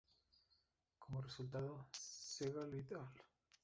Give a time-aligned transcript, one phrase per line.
[1.01, 3.09] Como resultado, Segall et al.